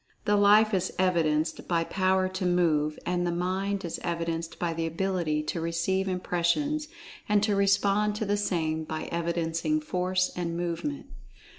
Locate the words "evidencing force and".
9.11-10.57